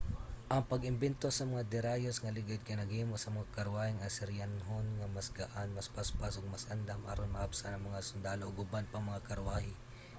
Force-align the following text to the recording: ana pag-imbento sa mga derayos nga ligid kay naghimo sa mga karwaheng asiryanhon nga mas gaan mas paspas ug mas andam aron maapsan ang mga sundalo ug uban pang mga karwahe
ana 0.53 0.69
pag-imbento 0.71 1.27
sa 1.33 1.49
mga 1.51 1.67
derayos 1.73 2.17
nga 2.19 2.35
ligid 2.37 2.61
kay 2.63 2.77
naghimo 2.77 3.15
sa 3.19 3.33
mga 3.35 3.53
karwaheng 3.57 4.01
asiryanhon 4.07 4.87
nga 4.97 5.07
mas 5.15 5.29
gaan 5.37 5.69
mas 5.77 5.91
paspas 5.95 6.33
ug 6.39 6.51
mas 6.53 6.65
andam 6.75 7.01
aron 7.11 7.33
maapsan 7.35 7.71
ang 7.73 7.83
mga 7.89 8.07
sundalo 8.09 8.43
ug 8.47 8.61
uban 8.65 8.85
pang 8.91 9.05
mga 9.09 9.25
karwahe 9.29 9.73